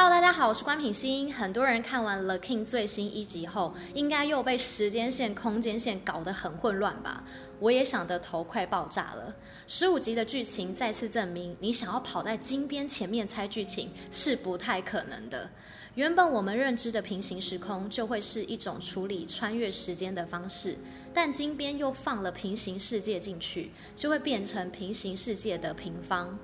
[0.00, 1.34] Hello，大家好，我是关品欣。
[1.34, 7.24] 很多人看完《The King》最新一集后，应该又被时间线、空间线搞得很混乱吧？
[7.58, 9.34] 我也想得头快爆炸了。
[9.66, 15.50] 十五集的剧情再次证明，你想要跑在金边前面猜剧情是不太可能的。
[15.96, 20.78] 原本我们认知的平行时空就会是一种处理穿越时间的方式，
[21.12, 26.38] 但金边又放了平行世界进去，就会变成平行世界的平方。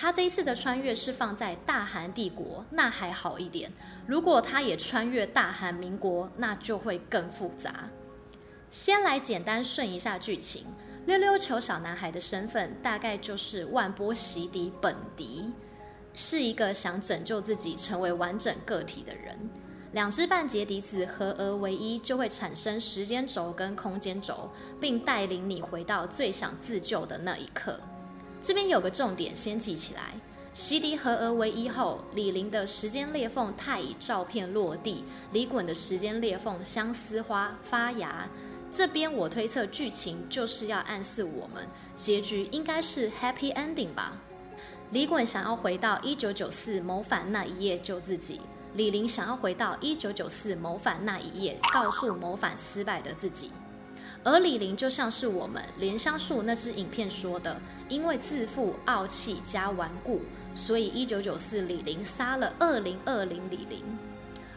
[0.00, 3.68] 他这一次的穿越是放在大韩帝国，那还好一点。
[4.06, 7.90] 如果他也穿越大韩民国，那就会更复杂。
[8.70, 10.66] 先来简单顺一下剧情：
[11.04, 15.52] 溜溜球小男孩的身份大概就是万波息笛本迪，
[16.14, 19.36] 是一个想拯救自己成为完整个体的人。
[19.90, 24.48] 两只半截笛子合而为一，就会产生时间轴跟空间轴，
[24.80, 27.80] 并带领你回到最想自救的那一刻。
[28.40, 30.14] 这边有个重点，先记起来。
[30.54, 38.28] 息笛合而为一后，李林的时间裂缝太乙照片落地，李衮的时间裂缝相思花发芽。
[38.70, 41.66] 这边我推测剧情就是要暗示我们，
[41.96, 44.12] 结局应该是 happy ending 吧。
[44.90, 48.40] 李衮想要回到一九九四谋反那一夜救自己，
[48.74, 53.50] 李林想要回到一九九四谋反那一夜，告诉谋反失败的自己。
[54.30, 60.20] 而李玲就像是我们莲香树那支影片说的，因为自负、傲气加顽固，
[60.52, 63.82] 所以一九九四李玲杀了二零二零李玲。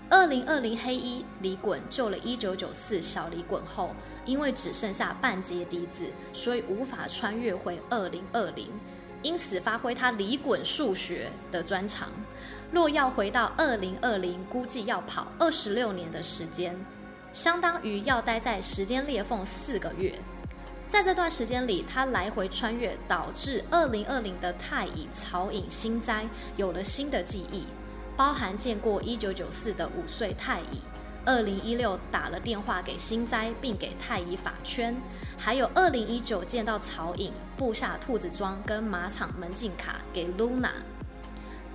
[0.10, 8.68] 二零二零黑衣李衮救了一九九四小李衮后，因为只剩下半截笛子，所以无法穿越回二零二零，
[9.22, 12.10] 因此发挥他李衮数学的专长。
[12.74, 16.78] 若要回到二零二零，估计要跑二十六年的时间。
[17.34, 20.14] 相当于要待在时间裂缝四个月，
[20.90, 26.26] 在这段时间里，他来回穿越，导致二零二零的太乙曹影心斋
[26.58, 27.66] 有了新的记忆，
[28.18, 30.82] 包含见过一九九四的五岁太乙，
[31.26, 34.94] 二零一六打了电话给心斋，并给太乙法圈，
[35.38, 40.72] 还有二零一九见到曹影，布下兔子装跟马场门禁卡给 Luna。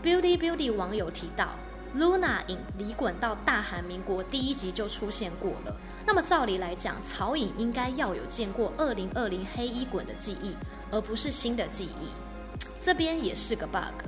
[0.02, 1.48] Beauty Beauty 网友提到。
[1.96, 5.74] Luna 引李衮到大韩民国第一集就出现过了，
[6.06, 10.54] 那么照理来讲，曹隐应该要有见过二零二零黑衣衮的记忆，
[10.90, 12.10] 而不是新的记忆，
[12.78, 14.04] 这边也是个 bug。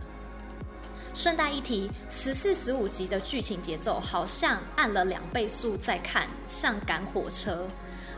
[1.14, 7.66] 顺带一提，十四、十五集的剧情节奏好像按了两倍速在看，像赶火车。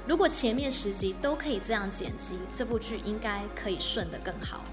[0.04, 4.64] 如果前面十集都可以这样剪辑，这部剧应该可以顺得更好。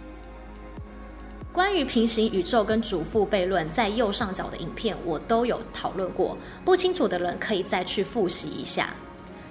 [1.58, 8.94] 关于平行宇宙跟主父悖论，在右上角的影片我都有讨论过，不清楚的人可以再去复习一下。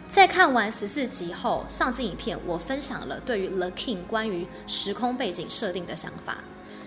[0.09, 6.39] 在看完十四集后，上次影片我分享了对于 The King 关于时空背景设定的想法。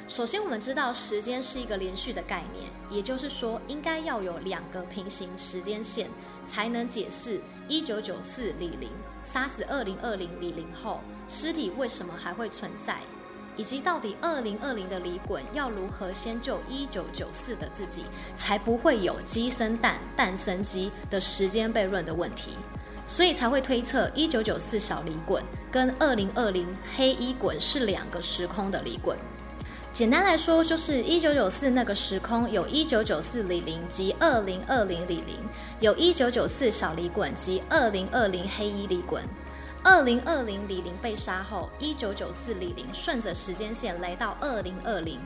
[0.08, 6.08] 首先，我们知道时间是一个连续的概念，也就是说，应该要有两个平行时间线，
[6.50, 8.90] 才能解释一九九四李霖
[9.26, 13.02] 杀死二零二零李霖后，尸体为什么还会存在。
[13.58, 18.04] 以及到底二零二零的李衮要如何先救一九九四的自己，
[18.36, 22.52] 才不会有鸡生蛋，蛋生鸡的时间悖论的问题，
[23.06, 29.16] 所以才会推测一九九四小李衮跟二零二零黑衣衮是两个时空的李衮。
[29.92, 35.36] 简单来说，就是一九九四那个时空有一九九四李霖及二零二零李霖，
[35.80, 39.20] 有一九九四小李衮及二零二零黑衣李衮。
[39.82, 45.20] 二零二零李霖被杀后，一九九四李霖顺着时间线来到二零二零，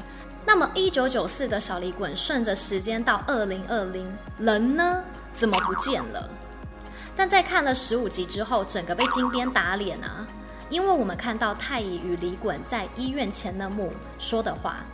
[0.45, 5.03] 那么一九九四的小李衮顺着时间到二零二零，人呢？
[5.33, 6.29] 怎么不见了？
[7.15, 10.27] 但在看了十五集之后，整个被金边打脸啊！
[10.69, 14.85] 因为我们看到太乙与李衮在医院前那幕说的话：“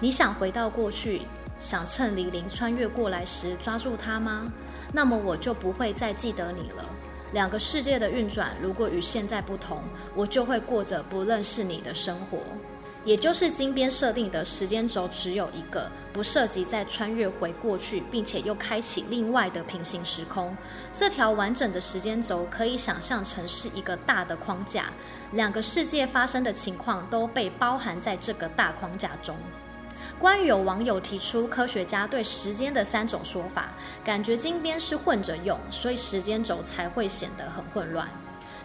[0.00, 1.22] 你想回到过去，
[1.58, 4.52] 想趁李霖穿越过来时抓住他吗？
[4.92, 6.84] 那么我就不会再记得你了。”
[7.32, 9.82] 两个世界的运转，如果与现在不同，
[10.14, 12.38] 我就会过着不认识你的生活。
[13.04, 20.54] 也就是金编设定的时间轴只有一个，不涉及再穿越回过去，并且又开启另外的平行时空。
[20.92, 24.86] 这条完整的时间轴可以想象成是一个大的框架，
[25.32, 29.34] 两个世界发生的情况都被包含在这个大框架中。
[30.18, 33.68] 关于有网友提出科学家对时间的三种说法，
[34.04, 38.08] 感觉金编是混着用，所以时间轴才会显得很混乱。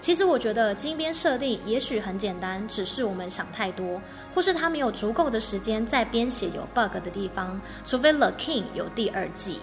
[0.02, 4.02] 其实我觉得金编设定也许很简单，只是我们想太多，
[4.34, 9.60] 或是他没有足够的时间在编写有 bug 的地方，除非 The King 有第二季。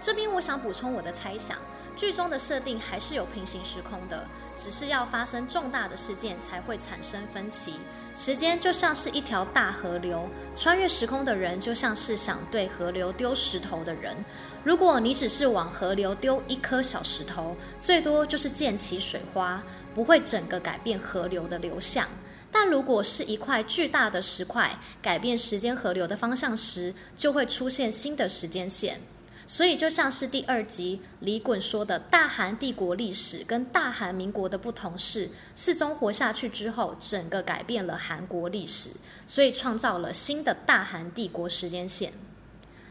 [0.00, 1.56] 这边我想补充我的猜想，
[1.96, 4.24] 剧中的设定还是有平行时空的，
[4.62, 7.80] 只是要发生重大的事件才会产生分歧。
[8.14, 14.14] 时间就像是一条大河流，穿越时空的人就像是想对河流丢石头的人。
[14.62, 19.62] 如果你只是往河流丢一颗小石头，最多就是溅起水花，
[19.94, 22.06] 不会整个改变河流的流向。
[22.52, 29.00] 但如果是一块巨大的石块，改变时间河流的方向时，就会出现新的时间线。
[29.48, 38.90] 所以，就像是第二集李衮说的，大韩帝国历史跟大韩民国的不同是，世宗活下去之后，整个改变了韩国历史，
[39.24, 42.12] 所以创造了新的大韩帝国时间线。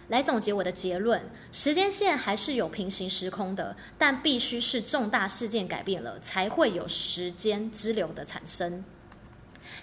[0.08, 1.22] 来总结我的结论：
[1.52, 8.86] 时间线还是有平行时空的，但必须是重大事件改变了，才会有时间支流的产生。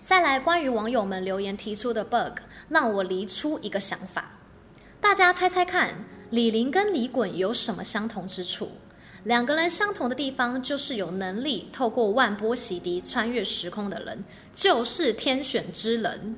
[0.03, 2.39] 再来，关于网友们留言提出的 bug，
[2.71, 4.39] 让我离出一个想法，
[5.03, 6.05] 大家猜猜看。
[6.33, 8.71] 李林跟李衮有什么相同之处？
[9.25, 14.25] 两个人相同的地方就是有能力透过万波洗涤穿越时空的人，
[14.55, 16.35] 就是天选之人，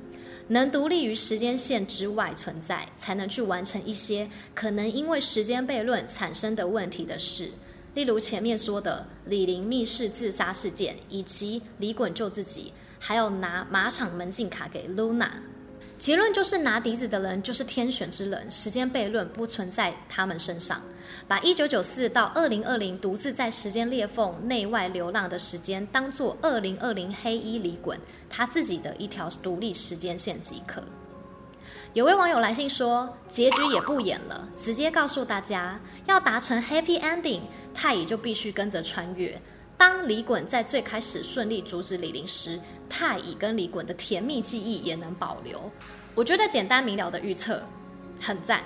[0.49, 7.49] 能独立于时间线之外存在，才能去完成一些可能因为时间悖论产生的问题的事。
[7.93, 15.29] 例如前面说的李林密室自杀事件，以及李衮救自己，还有拿马场门禁卡给 Luna。
[15.97, 20.81] 结论就是拿笛子的人就是天选之人，时间悖论不存在他们身上。
[21.27, 27.95] 把一九九四到二零二零独自在时间裂缝内外流浪的时间，当做二零二零黑衣李衮
[28.29, 30.83] 他自己的一条独立时间线即可。
[31.93, 37.41] 有位网友来信说，结局也不演了，直接告诉大家，要达成 happy ending，
[37.73, 39.41] 太乙就必须跟着穿越。
[39.77, 45.71] 当李衮在最开始顺利阻止李陵时，太乙跟李衮的甜蜜记忆也能保留。
[46.13, 47.61] 我觉得简单明了的预测
[48.21, 48.63] 很赞。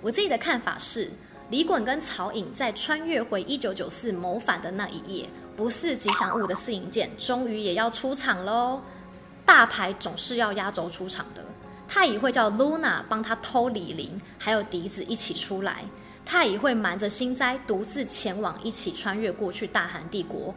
[0.00, 1.10] 我自己的看法是，
[1.50, 8.80] 李衮跟曹颖在穿越回一九九四谋反的那一夜，不是吉祥物的四影剑终于也要出场喽。
[9.44, 11.44] 大牌总是要压轴出场的，
[11.88, 15.84] 太乙会叫 Luna 帮他偷李陵，还有笛子一起出来。
[16.26, 20.52] 太乙会瞒着心灾，独自前往一起穿越过去大韩帝国。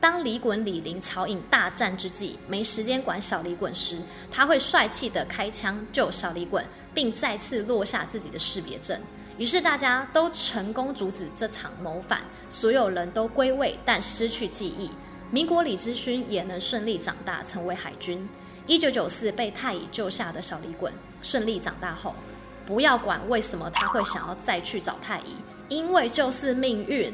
[0.00, 3.98] 当李衮、李陵、曹颖大战之际，没时间管小李衮时，
[4.32, 6.64] 他会帅气地开枪救小李衮，
[6.94, 8.98] 并再次落下自己的识别证。
[9.36, 14.90] 于是大家都成功阻止这场谋反，所有人都归位，但失去记忆。
[15.30, 18.26] 民国李知勋也能顺利长大，成为海军。
[18.66, 20.90] 一九九四被太乙救下的小李衮
[21.20, 22.14] 顺利长大后。
[22.70, 25.34] 不要管为什么他会想要再去找太乙，
[25.68, 27.12] 因为就是命运。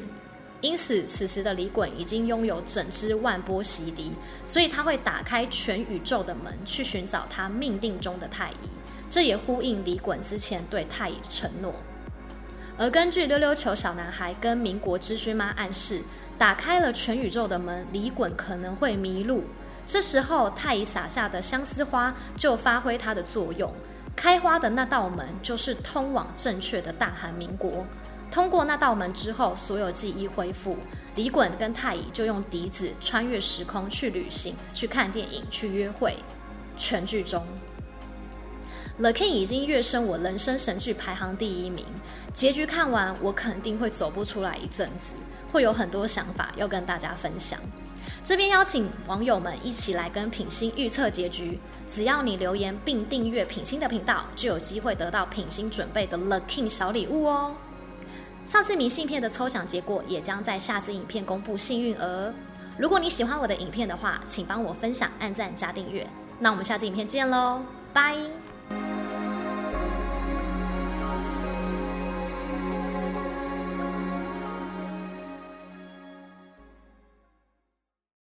[0.61, 4.11] 因此，此时的李衮已经拥有整支万波洗涤，
[4.45, 8.69] 所以他会打开全宇宙的门去寻找他命定中的太乙。
[9.11, 11.75] 这也呼应李衮之前对太乙承诺。
[12.77, 16.03] 而根据溜溜球小男孩跟民国知勋妈暗示，
[16.37, 19.45] 打开了全宇宙的门，李衮可能会迷路。
[19.87, 23.73] 这时候，太乙撒下的相思花就发挥它的作用。
[24.17, 27.87] 开花的那道门就是通往正确的大韩民国。
[28.31, 30.77] 通过那道门之后，所有记忆恢复。
[31.15, 36.17] 李衮跟太乙就用笛子穿越时空去旅行、去看电影、去约会。
[36.77, 37.43] 全剧中，
[39.01, 41.87] 《The King》已经跃升我人生神剧排行第一名。
[42.35, 45.15] 结局看完，我肯定会走不出来一阵子，
[45.51, 47.59] 会有很多想法要跟大家分享。
[48.25, 51.59] 这边邀请网友们一起来跟品心预测结局。
[51.89, 57.55] 只要你留言并订阅品心的频道，就有机会得到品心准备的 The King 小礼物哦。
[58.45, 62.33] 上次明信片的抽奖结果也将在下次影片公布幸运儿。
[62.79, 66.07] 如果你喜欢我的影片的话，请帮我分享、按赞加订阅。
[66.39, 68.46] 那我们下次影片见喽，拜。